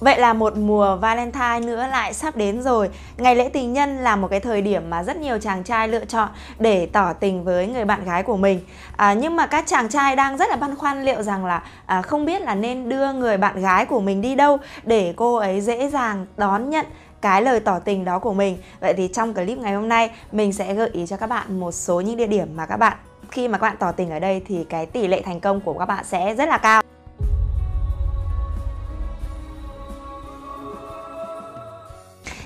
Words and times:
Vậy 0.00 0.18
là 0.18 0.32
một 0.32 0.56
mùa 0.56 0.96
Valentine 0.96 1.60
nữa 1.60 1.86
lại 1.90 2.14
sắp 2.14 2.36
đến 2.36 2.62
rồi. 2.62 2.90
Ngày 3.16 3.36
lễ 3.36 3.48
tình 3.48 3.72
nhân 3.72 3.96
là 3.96 4.16
một 4.16 4.28
cái 4.28 4.40
thời 4.40 4.62
điểm 4.62 4.90
mà 4.90 5.02
rất 5.02 5.16
nhiều 5.16 5.38
chàng 5.38 5.64
trai 5.64 5.88
lựa 5.88 6.04
chọn 6.04 6.28
để 6.58 6.86
tỏ 6.86 7.12
tình 7.12 7.44
với 7.44 7.66
người 7.66 7.84
bạn 7.84 8.04
gái 8.04 8.22
của 8.22 8.36
mình. 8.36 8.60
À, 8.96 9.12
nhưng 9.12 9.36
mà 9.36 9.46
các 9.46 9.64
chàng 9.66 9.88
trai 9.88 10.16
đang 10.16 10.36
rất 10.36 10.48
là 10.48 10.56
băn 10.56 10.76
khoăn 10.76 11.04
liệu 11.04 11.22
rằng 11.22 11.46
là 11.46 11.62
à, 11.86 12.02
không 12.02 12.24
biết 12.24 12.42
là 12.42 12.54
nên 12.54 12.88
đưa 12.88 13.12
người 13.12 13.36
bạn 13.36 13.60
gái 13.60 13.86
của 13.86 14.00
mình 14.00 14.22
đi 14.22 14.34
đâu 14.34 14.58
để 14.82 15.12
cô 15.16 15.34
ấy 15.36 15.60
dễ 15.60 15.90
dàng 15.90 16.26
đón 16.36 16.70
nhận 16.70 16.86
cái 17.20 17.42
lời 17.42 17.60
tỏ 17.60 17.78
tình 17.78 18.04
đó 18.04 18.18
của 18.18 18.32
mình. 18.32 18.58
Vậy 18.80 18.94
thì 18.96 19.08
trong 19.08 19.34
clip 19.34 19.58
ngày 19.58 19.74
hôm 19.74 19.88
nay 19.88 20.10
mình 20.32 20.52
sẽ 20.52 20.74
gợi 20.74 20.90
ý 20.92 21.06
cho 21.06 21.16
các 21.16 21.26
bạn 21.26 21.60
một 21.60 21.72
số 21.72 22.00
những 22.00 22.16
địa 22.16 22.26
điểm 22.26 22.48
mà 22.56 22.66
các 22.66 22.76
bạn 22.76 22.96
khi 23.30 23.48
mà 23.48 23.58
các 23.58 23.66
bạn 23.66 23.76
tỏ 23.78 23.92
tình 23.92 24.10
ở 24.10 24.18
đây 24.18 24.42
thì 24.46 24.64
cái 24.64 24.86
tỷ 24.86 25.08
lệ 25.08 25.22
thành 25.22 25.40
công 25.40 25.60
của 25.60 25.74
các 25.78 25.86
bạn 25.86 26.04
sẽ 26.04 26.34
rất 26.34 26.48
là 26.48 26.58
cao. 26.58 26.82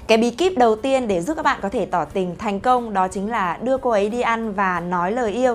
Cái 0.07 0.19
bí 0.19 0.31
kíp 0.31 0.59
đầu 0.59 0.77
tiên 0.77 1.09
để 1.09 1.21
giúp 1.21 1.35
các 1.37 1.43
bạn 1.43 1.59
có 1.63 1.69
thể 1.69 1.87
tỏ 1.87 2.05
tình 2.05 2.37
thành 2.37 2.61
công 2.61 2.93
đó 2.93 3.09
chính 3.09 3.31
là 3.31 3.59
đưa 3.63 3.79
cô 3.79 3.91
ấy 3.91 4.11
đi 4.11 4.21
ăn 4.21 4.53
và 4.53 4.81
nói 4.81 5.13
lời 5.13 5.33
yêu. 5.33 5.55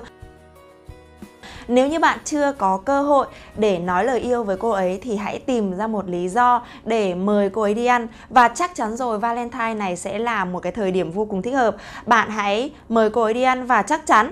Nếu 1.68 1.88
như 1.88 2.00
bạn 2.00 2.20
chưa 2.26 2.52
có 2.52 2.78
cơ 2.78 3.02
hội 3.02 3.28
để 3.58 3.80
nói 3.80 4.06
lời 4.06 4.20
yêu 4.20 4.44
với 4.44 4.58
cô 4.58 4.70
ấy 4.70 5.00
thì 5.02 5.16
hãy 5.16 5.40
tìm 5.40 5.78
ra 5.78 5.88
một 5.88 6.10
lý 6.10 6.30
do 6.30 6.62
để 6.86 7.16
mời 7.16 7.50
cô 7.50 7.62
ấy 7.62 7.74
đi 7.74 7.86
ăn 7.86 8.08
và 8.30 8.48
chắc 8.48 8.76
chắn 8.76 8.96
rồi, 8.96 9.20
Valentine 9.20 9.74
này 9.74 9.96
sẽ 9.96 10.20
là 10.20 10.46
một 10.46 10.60
cái 10.60 10.72
thời 10.72 10.92
điểm 10.92 11.12
vô 11.12 11.26
cùng 11.26 11.42
thích 11.42 11.56
hợp. 11.56 11.76
Bạn 12.06 12.30
hãy 12.30 12.72
mời 12.90 13.10
cô 13.10 13.22
ấy 13.22 13.34
đi 13.34 13.42
ăn 13.42 13.66
và 13.66 13.82
chắc 13.82 14.06
chắn 14.06 14.32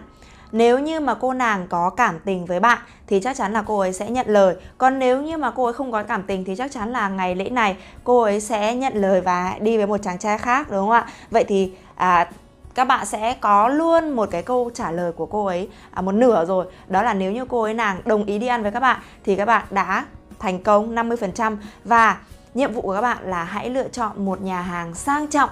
nếu 0.52 0.80
như 0.80 1.00
mà 1.00 1.14
cô 1.14 1.34
nàng 1.34 1.68
có 1.68 1.90
cảm 1.90 2.20
tình 2.26 2.46
với 2.46 2.60
bạn 2.60 2.80
thì 3.08 3.20
chắc 3.20 3.38
chắn 3.38 3.54
là 3.54 3.62
cô 3.62 3.80
ấy 3.80 3.94
sẽ 3.94 4.10
nhận 4.10 4.28
lời. 4.30 4.56
Còn 4.78 5.00
nếu 5.00 5.22
như 5.22 5.38
mà 5.38 5.52
cô 5.52 5.64
ấy 5.64 5.73
không 5.73 5.92
có 5.92 6.04
cảm 6.04 6.23
tình 6.23 6.46
thì 6.46 6.56
chắc 6.56 6.72
chắn 6.72 6.92
là 6.92 7.10
ngày 7.10 7.36
lễ 7.36 7.50
này 7.50 7.78
cô 8.04 8.22
ấy 8.22 8.42
sẽ 8.42 8.76
nhận 8.76 8.94
lời 8.96 9.22
và 9.22 9.58
đi 9.62 9.78
với 9.78 9.88
một 9.88 9.98
chàng 9.98 10.18
trai 10.18 10.38
khác 10.38 10.68
đúng 10.72 10.80
không 10.80 10.92
ạ? 10.92 11.08
Vậy 11.32 11.44
thì 11.44 11.73
à, 11.95 12.30
các 12.75 12.86
bạn 12.86 13.06
sẽ 13.06 13.34
có 13.34 13.68
luôn 13.68 14.09
một 14.09 14.30
cái 14.31 14.44
câu 14.44 14.72
trả 14.73 14.92
lời 14.92 15.12
của 15.12 15.25
cô 15.25 15.45
ấy 15.45 15.70
à, 15.92 16.02
một 16.02 16.12
nửa 16.12 16.45
rồi. 16.45 16.66
Đó 16.88 17.02
là 17.02 17.14
nếu 17.14 17.31
như 17.31 17.45
cô 17.45 17.62
ấy 17.62 17.73
nàng 17.73 18.02
đồng 18.06 18.25
ý 18.25 18.40
đi 18.40 18.48
ăn 18.48 18.64
với 18.64 18.72
các 18.72 18.80
bạn 18.80 19.00
thì 19.23 19.36
các 19.36 19.45
bạn 19.45 19.66
đã 19.70 20.06
thành 20.40 20.64
công 20.64 20.95
50% 20.95 21.58
và 21.84 22.18
nhiệm 22.53 22.73
vụ 22.73 22.81
của 22.81 22.94
các 22.94 23.02
bạn 23.02 23.18
là 23.23 23.44
hãy 23.44 23.70
lựa 23.70 23.88
chọn 23.88 24.25
một 24.25 24.42
nhà 24.42 24.62
hàng 24.62 24.94
sang 24.94 25.28
trọng 25.28 25.50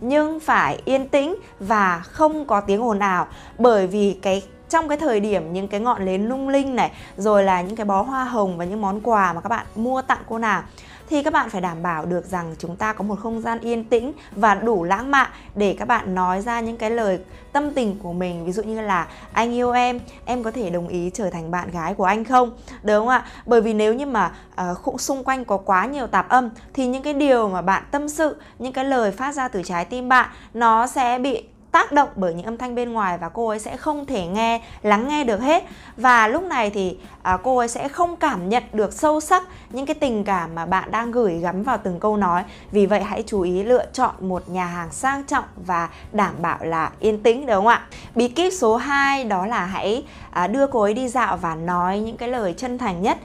nhưng 0.00 0.40
phải 0.40 0.82
yên 0.84 1.08
tĩnh 1.08 1.34
và 1.60 1.98
không 1.98 2.44
có 2.44 2.60
tiếng 2.60 2.82
ồn 2.82 2.98
ào. 2.98 3.26
Bởi 3.58 3.86
vì 3.86 4.18
cái, 4.22 4.42
trong 4.68 4.88
cái 4.88 4.98
thời 4.98 5.20
điểm 5.20 5.52
những 5.52 5.68
cái 5.68 5.80
ngọn 5.80 6.04
nến 6.04 6.26
lung 6.26 6.48
linh 6.48 6.76
này, 6.76 6.90
rồi 7.16 7.44
là 7.44 7.62
những 7.62 7.76
cái 7.76 7.86
bó 7.86 8.02
hoa 8.02 8.24
hồng 8.24 8.58
và 8.58 8.64
những 8.64 8.80
món 8.80 9.00
quà 9.00 9.32
mà 9.32 9.40
các 9.40 9.48
bạn 9.48 9.66
mua 9.74 10.02
tặng 10.02 10.22
cô 10.28 10.38
nàng 10.38 10.62
thì 11.10 11.22
các 11.22 11.32
bạn 11.32 11.50
phải 11.50 11.60
đảm 11.60 11.82
bảo 11.82 12.06
được 12.06 12.26
rằng 12.26 12.54
chúng 12.58 12.76
ta 12.76 12.92
có 12.92 13.04
một 13.04 13.18
không 13.22 13.40
gian 13.40 13.60
yên 13.60 13.84
tĩnh 13.84 14.12
và 14.36 14.54
đủ 14.54 14.84
lãng 14.84 15.10
mạn 15.10 15.30
để 15.54 15.76
các 15.78 15.88
bạn 15.88 16.14
nói 16.14 16.40
ra 16.40 16.60
những 16.60 16.76
cái 16.76 16.90
lời 16.90 17.18
tâm 17.52 17.70
tình 17.74 17.98
của 18.02 18.12
mình. 18.12 18.44
Ví 18.44 18.52
dụ 18.52 18.62
như 18.62 18.80
là 18.80 19.08
anh 19.32 19.54
yêu 19.54 19.72
em 19.72 20.00
em 20.24 20.42
có 20.42 20.50
thể 20.50 20.70
đồng 20.70 20.88
ý 20.88 21.10
trở 21.14 21.30
thành 21.30 21.50
bạn 21.50 21.70
gái 21.70 21.94
của 21.94 22.04
anh 22.04 22.24
không? 22.24 22.50
Đúng 22.82 22.96
không 22.96 23.08
ạ? 23.08 23.24
Bởi 23.46 23.60
vì 23.60 23.74
nếu 23.74 23.94
như 23.94 24.06
mà 24.06 24.32
uh, 24.70 25.00
xung 25.00 25.24
quanh 25.24 25.44
có 25.44 25.56
quá 25.56 25.86
nhiều 25.86 26.06
tạp 26.06 26.28
âm 26.28 26.50
thì 26.72 26.86
những 26.86 27.02
cái 27.02 27.14
điều 27.14 27.48
mà 27.48 27.62
bạn 27.62 27.82
tâm 27.90 28.08
sự 28.08 28.36
những 28.58 28.72
cái 28.72 28.84
lời 28.84 29.12
phát 29.12 29.34
ra 29.34 29.48
từ 29.48 29.62
trái 29.62 29.84
tim 29.84 30.08
bạn 30.08 30.28
nó 30.54 30.86
sẽ 30.86 31.18
bị 31.18 31.44
tác 31.72 31.92
động 31.92 32.08
bởi 32.16 32.34
những 32.34 32.46
âm 32.46 32.56
thanh 32.56 32.74
bên 32.74 32.92
ngoài 32.92 33.18
và 33.18 33.28
cô 33.28 33.48
ấy 33.48 33.58
sẽ 33.58 33.76
không 33.76 34.06
thể 34.06 34.26
nghe 34.26 34.62
lắng 34.82 35.08
nghe 35.08 35.24
được 35.24 35.40
hết. 35.40 35.64
Và 35.96 36.28
lúc 36.28 36.42
này 36.42 36.70
thì 36.70 36.98
à, 37.22 37.38
cô 37.42 37.56
ấy 37.56 37.68
sẽ 37.68 37.88
không 37.88 38.16
cảm 38.16 38.48
nhận 38.48 38.62
được 38.72 38.92
sâu 38.92 39.20
sắc 39.20 39.42
những 39.70 39.86
cái 39.86 39.94
tình 39.94 40.24
cảm 40.24 40.54
mà 40.54 40.66
bạn 40.66 40.90
đang 40.90 41.10
gửi 41.10 41.38
gắm 41.38 41.62
vào 41.62 41.78
từng 41.78 42.00
câu 42.00 42.16
nói. 42.16 42.42
Vì 42.70 42.86
vậy 42.86 43.02
hãy 43.02 43.22
chú 43.26 43.40
ý 43.40 43.62
lựa 43.62 43.86
chọn 43.92 44.14
một 44.20 44.48
nhà 44.48 44.66
hàng 44.66 44.90
sang 44.90 45.24
trọng 45.24 45.44
và 45.66 45.88
đảm 46.12 46.34
bảo 46.42 46.58
là 46.60 46.90
yên 47.00 47.22
tĩnh 47.22 47.46
đúng 47.46 47.54
không 47.54 47.66
ạ? 47.66 47.86
Bí 48.14 48.28
kíp 48.28 48.52
số 48.52 48.76
2 48.76 49.24
đó 49.24 49.46
là 49.46 49.66
hãy 49.66 50.04
à, 50.30 50.46
đưa 50.46 50.66
cô 50.66 50.80
ấy 50.80 50.94
đi 50.94 51.08
dạo 51.08 51.36
và 51.36 51.54
nói 51.54 51.98
những 51.98 52.16
cái 52.16 52.28
lời 52.28 52.54
chân 52.56 52.78
thành 52.78 53.02
nhất. 53.02 53.18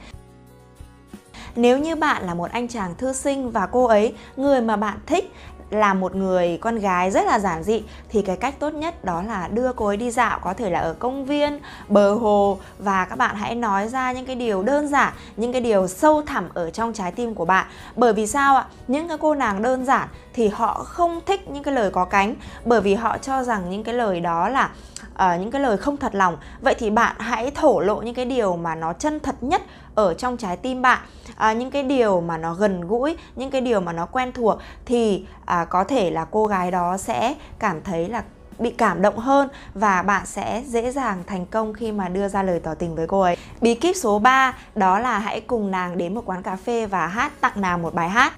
Nếu 1.56 1.78
như 1.78 1.96
bạn 1.96 2.26
là 2.26 2.34
một 2.34 2.50
anh 2.50 2.68
chàng 2.68 2.94
thư 2.98 3.12
sinh 3.12 3.50
và 3.50 3.66
cô 3.66 3.84
ấy 3.84 4.14
người 4.36 4.60
mà 4.60 4.76
bạn 4.76 4.98
thích 5.06 5.32
là 5.70 5.94
một 5.94 6.14
người 6.14 6.58
con 6.60 6.78
gái 6.78 7.10
rất 7.10 7.26
là 7.26 7.38
giản 7.38 7.62
dị 7.62 7.82
thì 8.08 8.22
cái 8.22 8.36
cách 8.36 8.54
tốt 8.58 8.74
nhất 8.74 9.04
đó 9.04 9.22
là 9.22 9.48
đưa 9.48 9.72
cô 9.72 9.86
ấy 9.86 9.96
đi 9.96 10.10
dạo 10.10 10.38
có 10.38 10.54
thể 10.54 10.70
là 10.70 10.80
ở 10.80 10.94
công 10.98 11.24
viên, 11.24 11.60
bờ 11.88 12.14
hồ 12.14 12.58
và 12.78 13.04
các 13.04 13.16
bạn 13.16 13.36
hãy 13.36 13.54
nói 13.54 13.88
ra 13.88 14.12
những 14.12 14.26
cái 14.26 14.36
điều 14.36 14.62
đơn 14.62 14.88
giản, 14.88 15.12
những 15.36 15.52
cái 15.52 15.60
điều 15.60 15.88
sâu 15.88 16.22
thẳm 16.22 16.48
ở 16.54 16.70
trong 16.70 16.92
trái 16.92 17.12
tim 17.12 17.34
của 17.34 17.44
bạn. 17.44 17.66
Bởi 17.96 18.12
vì 18.12 18.26
sao 18.26 18.56
ạ? 18.56 18.66
Những 18.88 19.08
cái 19.08 19.18
cô 19.18 19.34
nàng 19.34 19.62
đơn 19.62 19.84
giản 19.84 20.08
thì 20.34 20.48
họ 20.48 20.84
không 20.84 21.20
thích 21.26 21.50
những 21.50 21.62
cái 21.62 21.74
lời 21.74 21.90
có 21.90 22.04
cánh 22.04 22.34
bởi 22.64 22.80
vì 22.80 22.94
họ 22.94 23.18
cho 23.18 23.42
rằng 23.42 23.70
những 23.70 23.84
cái 23.84 23.94
lời 23.94 24.20
đó 24.20 24.48
là 24.48 24.70
uh, 25.14 25.40
những 25.40 25.50
cái 25.50 25.60
lời 25.60 25.76
không 25.76 25.96
thật 25.96 26.14
lòng 26.14 26.36
vậy 26.60 26.74
thì 26.78 26.90
bạn 26.90 27.16
hãy 27.18 27.50
thổ 27.50 27.80
lộ 27.80 27.96
những 28.02 28.14
cái 28.14 28.24
điều 28.24 28.56
mà 28.56 28.74
nó 28.74 28.92
chân 28.92 29.20
thật 29.20 29.36
nhất 29.40 29.62
ở 29.94 30.14
trong 30.14 30.36
trái 30.36 30.56
tim 30.56 30.82
bạn 30.82 30.98
à, 31.36 31.52
những 31.52 31.70
cái 31.70 31.82
điều 31.82 32.20
mà 32.20 32.38
nó 32.38 32.54
gần 32.54 32.80
gũi 32.80 33.16
những 33.36 33.50
cái 33.50 33.60
điều 33.60 33.80
mà 33.80 33.92
nó 33.92 34.06
quen 34.06 34.32
thuộc 34.32 34.58
thì 34.84 35.26
à, 35.44 35.64
có 35.64 35.84
thể 35.84 36.10
là 36.10 36.24
cô 36.30 36.44
gái 36.44 36.70
đó 36.70 36.96
sẽ 36.96 37.34
cảm 37.58 37.82
thấy 37.82 38.08
là 38.08 38.22
bị 38.58 38.70
cảm 38.70 39.02
động 39.02 39.18
hơn 39.18 39.48
và 39.74 40.02
bạn 40.02 40.26
sẽ 40.26 40.62
dễ 40.66 40.90
dàng 40.90 41.22
thành 41.26 41.46
công 41.46 41.72
khi 41.72 41.92
mà 41.92 42.08
đưa 42.08 42.28
ra 42.28 42.42
lời 42.42 42.60
tỏ 42.60 42.74
tình 42.74 42.94
với 42.94 43.06
cô 43.06 43.20
ấy. 43.20 43.36
Bí 43.60 43.74
kíp 43.74 43.96
số 43.96 44.18
3 44.18 44.56
đó 44.74 44.98
là 44.98 45.18
hãy 45.18 45.40
cùng 45.40 45.70
nàng 45.70 45.98
đến 45.98 46.14
một 46.14 46.22
quán 46.26 46.42
cà 46.42 46.56
phê 46.56 46.86
và 46.86 47.06
hát 47.06 47.32
tặng 47.40 47.52
nàng 47.56 47.82
một 47.82 47.94
bài 47.94 48.08
hát. 48.08 48.32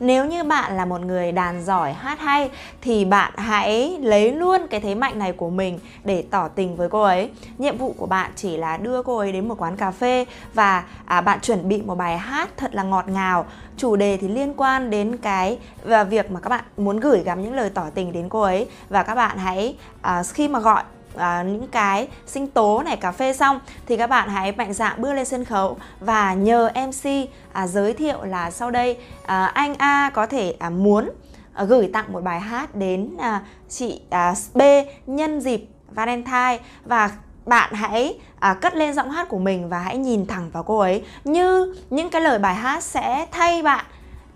Nếu 0.00 0.26
như 0.26 0.44
bạn 0.44 0.76
là 0.76 0.84
một 0.84 1.00
người 1.00 1.32
đàn 1.32 1.64
giỏi 1.64 1.92
hát 1.92 2.20
hay 2.20 2.50
thì 2.80 3.04
bạn 3.04 3.32
hãy 3.36 3.98
lấy 4.02 4.32
luôn 4.32 4.66
cái 4.70 4.80
thế 4.80 4.94
mạnh 4.94 5.18
này 5.18 5.32
của 5.32 5.50
mình 5.50 5.78
để 6.04 6.24
tỏ 6.30 6.48
tình 6.48 6.76
với 6.76 6.88
cô 6.88 7.02
ấy. 7.02 7.30
Nhiệm 7.58 7.78
vụ 7.78 7.94
của 7.98 8.06
bạn 8.06 8.30
chỉ 8.36 8.56
là 8.56 8.76
đưa 8.76 9.02
cô 9.02 9.18
ấy 9.18 9.32
đến 9.32 9.48
một 9.48 9.62
quán 9.62 9.76
cà 9.76 9.90
phê 9.90 10.26
và 10.54 10.84
à, 11.04 11.20
bạn 11.20 11.40
chuẩn 11.40 11.68
bị 11.68 11.82
một 11.82 11.94
bài 11.94 12.18
hát 12.18 12.48
thật 12.56 12.74
là 12.74 12.82
ngọt 12.82 13.08
ngào. 13.08 13.46
Chủ 13.76 13.96
đề 13.96 14.16
thì 14.16 14.28
liên 14.28 14.54
quan 14.56 14.90
đến 14.90 15.16
cái 15.16 15.58
và 15.84 16.04
việc 16.04 16.30
mà 16.30 16.40
các 16.40 16.50
bạn 16.50 16.64
muốn 16.76 17.00
gửi 17.00 17.22
gắm 17.24 17.42
những 17.42 17.54
lời 17.54 17.70
tỏ 17.70 17.84
tình 17.94 18.12
đến 18.12 18.28
cô 18.28 18.40
ấy 18.40 18.66
và 18.88 19.02
các 19.02 19.14
bạn 19.14 19.38
hãy 19.38 19.76
à, 20.02 20.22
khi 20.22 20.48
mà 20.48 20.60
gọi 20.60 20.82
à, 21.16 21.42
những 21.42 21.66
cái 21.66 22.08
sinh 22.26 22.46
tố 22.46 22.82
này 22.82 22.96
cà 22.96 23.12
phê 23.12 23.32
xong 23.32 23.60
thì 23.86 23.96
các 23.96 24.06
bạn 24.06 24.28
hãy 24.28 24.52
mạnh 24.52 24.72
dạn 24.72 25.02
bước 25.02 25.12
lên 25.12 25.24
sân 25.24 25.44
khấu 25.44 25.78
và 26.00 26.34
nhờ 26.34 26.70
MC 26.74 27.10
à, 27.52 27.66
giới 27.66 27.92
thiệu 27.92 28.24
là 28.24 28.50
sau 28.50 28.70
đây 28.70 28.98
à, 29.26 29.46
anh 29.46 29.74
A 29.78 30.10
có 30.14 30.26
thể 30.26 30.54
à, 30.58 30.70
muốn 30.70 31.10
à, 31.54 31.64
gửi 31.64 31.90
tặng 31.92 32.12
một 32.12 32.22
bài 32.22 32.40
hát 32.40 32.74
đến 32.74 33.16
à, 33.18 33.42
chị 33.68 34.00
à, 34.10 34.34
B 34.54 34.62
nhân 35.06 35.40
dịp 35.40 35.68
Valentine. 35.90 36.58
Và 36.84 37.10
bạn 37.46 37.72
hãy 37.72 38.18
à, 38.38 38.54
cất 38.54 38.76
lên 38.76 38.94
giọng 38.94 39.10
hát 39.10 39.28
của 39.28 39.38
mình 39.38 39.68
và 39.68 39.78
hãy 39.78 39.96
nhìn 39.96 40.26
thẳng 40.26 40.50
vào 40.50 40.62
cô 40.62 40.78
ấy. 40.78 41.04
Như 41.24 41.74
những 41.90 42.10
cái 42.10 42.22
lời 42.22 42.38
bài 42.38 42.54
hát 42.54 42.82
sẽ 42.82 43.26
thay 43.30 43.62
bạn 43.62 43.84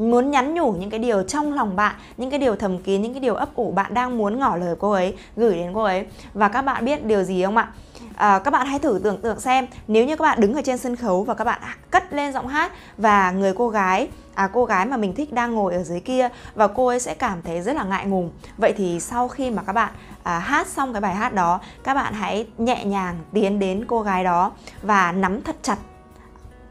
muốn 0.01 0.31
nhắn 0.31 0.55
nhủ 0.55 0.73
những 0.73 0.91
cái 0.91 1.01
điều 1.01 1.23
trong 1.23 1.53
lòng 1.53 1.77
bạn 1.77 1.95
những 2.17 2.31
cái 2.31 2.39
điều 2.39 2.57
thầm 2.57 2.79
kín 2.79 3.03
những 3.03 3.13
cái 3.15 3.21
điều 3.21 3.35
ấp 3.35 3.55
ủ 3.55 3.71
bạn 3.71 3.95
đang 3.95 4.19
muốn 4.19 4.39
ngỏ 4.39 4.57
lời 4.57 4.75
cô 4.79 4.91
ấy 4.91 5.15
gửi 5.37 5.57
đến 5.57 5.71
cô 5.75 5.83
ấy. 5.83 6.07
Và 6.35 6.49
các 6.49 6.63
bạn 6.63 6.85
biết 6.85 7.05
điều 7.05 7.23
gì 7.23 7.45
không 7.45 7.57
ạ? 7.57 7.69
À, 8.17 8.39
các 8.39 8.51
bạn 8.51 8.67
hãy 8.67 8.79
thử 8.79 9.01
tưởng 9.05 9.21
tượng 9.21 9.41
xem 9.41 9.67
nếu 9.89 10.05
như 10.05 10.17
các 10.17 10.23
bạn 10.23 10.41
đứng 10.41 10.55
ở 10.55 10.63
trên 10.63 10.79
sân 10.79 10.97
khấu 10.97 11.25
và 11.25 11.35
các 11.35 11.45
bạn 11.45 11.61
cất 11.91 12.13
lên 12.13 12.33
giọng 12.33 12.49
hát 12.49 12.73
và 12.99 13.31
người 13.31 13.55
cô 13.55 13.69
gái 13.69 14.09
à, 14.35 14.49
cô 14.53 14.65
gái 14.65 14.87
mà 14.87 14.97
mình 14.97 15.15
thích 15.15 15.33
đang 15.33 15.55
ngồi 15.55 15.75
ở 15.75 15.83
dưới 15.83 16.01
kia 16.01 16.29
và 16.55 16.67
cô 16.67 16.87
ấy 16.87 17.01
sẽ 17.01 17.15
cảm 17.15 17.43
thấy 17.43 17.63
rất 17.63 17.77
là 17.77 17.85
ngại 17.85 18.07
ngùng. 18.07 18.31
Vậy 18.59 18.73
thì 18.77 19.01
sau 19.01 19.29
khi 19.29 19.51
mà 19.51 19.63
các 19.63 19.73
bạn 19.73 19.93
à, 20.23 20.39
hát 20.39 20.67
xong 20.67 20.93
cái 20.93 21.01
bài 21.01 21.15
hát 21.15 21.35
đó 21.35 21.61
các 21.85 21.95
bạn 21.95 22.15
hãy 22.15 22.47
nhẹ 22.59 22.85
nhàng 22.85 23.17
tiến 23.33 23.59
đến 23.59 23.85
cô 23.87 24.03
gái 24.03 24.25
đó 24.25 24.53
và 24.83 25.13
nắm 25.13 25.43
thật 25.43 25.57
chặt 25.63 25.77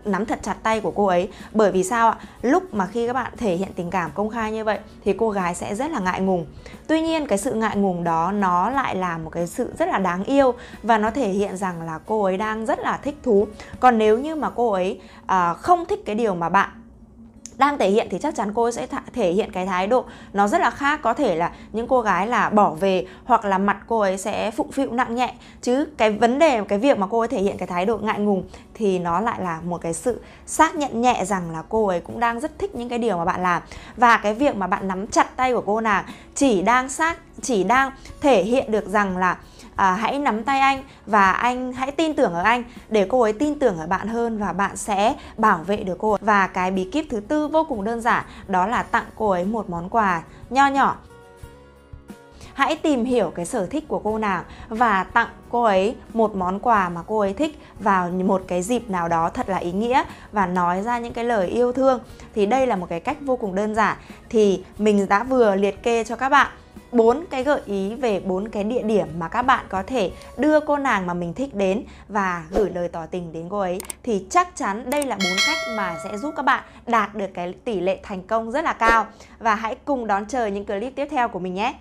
nắm 0.05 0.25
thật 0.25 0.39
chặt 0.41 0.55
tay 0.63 0.81
của 0.81 0.91
cô 0.91 1.05
ấy. 1.05 1.29
Bởi 1.51 1.71
vì 1.71 1.83
sao 1.83 2.09
ạ? 2.09 2.17
Lúc 2.41 2.73
mà 2.73 2.87
khi 2.87 3.07
các 3.07 3.13
bạn 3.13 3.31
thể 3.37 3.55
hiện 3.55 3.69
tình 3.75 3.89
cảm 3.89 4.11
công 4.11 4.29
khai 4.29 4.51
như 4.51 4.63
vậy 4.63 4.79
thì 5.05 5.13
cô 5.13 5.29
gái 5.29 5.55
sẽ 5.55 5.75
rất 5.75 5.91
là 5.91 5.99
ngại 5.99 6.21
ngùng. 6.21 6.45
Tuy 6.87 7.01
nhiên 7.01 7.27
cái 7.27 7.37
sự 7.37 7.53
ngại 7.53 7.77
ngùng 7.77 8.03
đó 8.03 8.31
nó 8.31 8.69
lại 8.69 8.95
là 8.95 9.17
một 9.17 9.29
cái 9.29 9.47
sự 9.47 9.73
rất 9.79 9.87
là 9.87 9.97
đáng 9.97 10.23
yêu 10.23 10.53
và 10.83 10.97
nó 10.97 11.11
thể 11.11 11.29
hiện 11.29 11.57
rằng 11.57 11.81
là 11.81 11.99
cô 12.05 12.23
ấy 12.23 12.37
đang 12.37 12.65
rất 12.65 12.79
là 12.79 12.99
thích 13.03 13.17
thú. 13.23 13.47
Còn 13.79 13.97
nếu 13.97 14.19
như 14.19 14.35
mà 14.35 14.49
cô 14.49 14.71
ấy 14.71 15.01
à, 15.25 15.53
không 15.53 15.85
thích 15.85 15.99
cái 16.05 16.15
điều 16.15 16.35
mà 16.35 16.49
bạn 16.49 16.69
đang 17.59 17.77
thể 17.77 17.89
hiện 17.89 18.07
thì 18.11 18.17
chắc 18.21 18.35
chắn 18.35 18.53
cô 18.53 18.71
sẽ 18.71 18.87
thể 19.13 19.31
hiện 19.31 19.51
cái 19.51 19.65
thái 19.65 19.87
độ 19.87 20.05
nó 20.33 20.47
rất 20.47 20.61
là 20.61 20.69
khác. 20.69 20.99
Có 21.03 21.13
thể 21.13 21.35
là 21.35 21.51
những 21.71 21.87
cô 21.87 22.01
gái 22.01 22.27
là 22.27 22.49
bỏ 22.49 22.69
về 22.69 23.05
hoặc 23.25 23.45
là 23.45 23.57
mặt 23.57 23.77
cô 23.87 23.99
ấy 23.99 24.17
sẽ 24.17 24.51
phụng 24.51 24.71
phịu 24.71 24.91
nặng 24.91 25.15
nhẹ. 25.15 25.33
Chứ 25.61 25.87
cái 25.97 26.11
vấn 26.11 26.39
đề, 26.39 26.63
cái 26.67 26.79
việc 26.79 26.97
mà 26.97 27.07
cô 27.09 27.19
ấy 27.19 27.27
thể 27.27 27.41
hiện 27.41 27.57
cái 27.57 27.67
thái 27.67 27.85
độ 27.85 27.97
ngại 27.97 28.19
ngùng 28.19 28.43
thì 28.73 28.99
nó 28.99 29.19
lại 29.19 29.41
là 29.41 29.59
một 29.63 29.81
cái 29.81 29.93
sự 29.93 30.21
xác 30.45 30.75
nhận 30.75 31.01
nhẹ 31.01 31.25
rằng 31.25 31.51
là 31.51 31.63
cô 31.69 31.87
ấy 31.87 31.99
cũng 31.99 32.19
đang 32.19 32.39
rất 32.39 32.59
thích 32.59 32.75
những 32.75 32.89
cái 32.89 32.99
điều 32.99 33.17
mà 33.17 33.25
bạn 33.25 33.43
làm. 33.43 33.61
Và 33.97 34.17
cái 34.17 34.33
việc 34.33 34.55
mà 34.55 34.67
bạn 34.67 34.87
nắm 34.87 35.07
chặt 35.07 35.35
tay 35.35 35.53
của 35.53 35.63
cô 35.65 35.81
nàng 35.81 36.05
chỉ 36.35 36.61
đang 36.61 36.89
xác, 36.89 37.17
chỉ 37.41 37.63
đang 37.63 37.91
thể 38.21 38.43
hiện 38.43 38.71
được 38.71 38.87
rằng 38.87 39.17
là 39.17 39.37
à, 39.79 39.93
hãy 39.93 40.19
nắm 40.19 40.43
tay 40.43 40.59
anh 40.59 40.83
và 41.05 41.31
anh 41.31 41.73
hãy 41.73 41.91
tin 41.91 42.13
tưởng 42.13 42.33
ở 42.33 42.41
anh 42.41 42.63
để 42.89 43.05
cô 43.09 43.21
ấy 43.21 43.33
tin 43.33 43.59
tưởng 43.59 43.77
ở 43.77 43.87
bạn 43.87 44.07
hơn 44.07 44.37
và 44.37 44.53
bạn 44.53 44.77
sẽ 44.77 45.15
bảo 45.37 45.57
vệ 45.57 45.77
được 45.77 45.97
cô 45.99 46.11
ấy. 46.11 46.19
Và 46.21 46.47
cái 46.47 46.71
bí 46.71 46.89
kíp 46.91 47.05
thứ 47.09 47.19
tư 47.19 47.47
vô 47.47 47.63
cùng 47.69 47.83
đơn 47.83 48.01
giản 48.01 48.25
đó 48.47 48.67
là 48.67 48.83
tặng 48.83 49.05
cô 49.15 49.29
ấy 49.29 49.45
một 49.45 49.69
món 49.69 49.89
quà 49.89 50.23
nho 50.49 50.67
nhỏ. 50.67 50.95
Hãy 52.53 52.75
tìm 52.75 53.05
hiểu 53.05 53.31
cái 53.35 53.45
sở 53.45 53.65
thích 53.65 53.87
của 53.87 53.99
cô 53.99 54.17
nàng 54.17 54.43
và 54.69 55.03
tặng 55.03 55.29
cô 55.49 55.63
ấy 55.63 55.95
một 56.13 56.35
món 56.35 56.59
quà 56.59 56.89
mà 56.89 57.01
cô 57.07 57.19
ấy 57.19 57.33
thích 57.33 57.59
vào 57.79 58.09
một 58.09 58.41
cái 58.47 58.61
dịp 58.61 58.89
nào 58.89 59.07
đó 59.07 59.29
thật 59.29 59.49
là 59.49 59.57
ý 59.57 59.71
nghĩa 59.71 60.03
và 60.31 60.45
nói 60.45 60.81
ra 60.81 60.99
những 60.99 61.13
cái 61.13 61.25
lời 61.25 61.47
yêu 61.47 61.73
thương. 61.73 61.99
Thì 62.35 62.45
đây 62.45 62.67
là 62.67 62.75
một 62.75 62.87
cái 62.89 62.99
cách 62.99 63.17
vô 63.21 63.35
cùng 63.35 63.55
đơn 63.55 63.75
giản. 63.75 63.97
Thì 64.29 64.63
mình 64.77 65.07
đã 65.09 65.23
vừa 65.23 65.55
liệt 65.55 65.83
kê 65.83 66.03
cho 66.03 66.15
các 66.15 66.29
bạn 66.29 66.47
bốn 66.91 67.25
cái 67.29 67.43
gợi 67.43 67.61
ý 67.65 67.95
về 67.95 68.19
bốn 68.19 68.49
cái 68.49 68.63
địa 68.63 68.81
điểm 68.81 69.07
mà 69.19 69.27
các 69.27 69.41
bạn 69.41 69.65
có 69.69 69.83
thể 69.83 70.11
đưa 70.37 70.59
cô 70.59 70.77
nàng 70.77 71.07
mà 71.07 71.13
mình 71.13 71.33
thích 71.33 71.55
đến 71.55 71.83
và 72.07 72.45
gửi 72.51 72.69
lời 72.69 72.87
tỏ 72.87 73.05
tình 73.05 73.33
đến 73.33 73.49
cô 73.49 73.59
ấy. 73.59 73.79
Thì 74.03 74.25
chắc 74.29 74.55
chắn 74.55 74.89
đây 74.89 75.05
là 75.05 75.17
bốn 75.23 75.37
cách 75.47 75.57
mà 75.77 75.97
sẽ 76.03 76.17
giúp 76.17 76.33
các 76.37 76.43
bạn 76.43 76.63
đạt 76.87 77.15
được 77.15 77.29
cái 77.33 77.53
tỷ 77.65 77.81
lệ 77.81 77.99
thành 78.03 78.23
công 78.23 78.51
rất 78.51 78.63
là 78.63 78.73
cao. 78.73 79.07
Và 79.39 79.55
hãy 79.55 79.75
cùng 79.85 80.07
đón 80.07 80.25
chờ 80.25 80.45
những 80.45 80.65
clip 80.65 80.95
tiếp 80.95 81.07
theo 81.11 81.27
của 81.27 81.39
mình 81.39 81.53
nhé. 81.53 81.73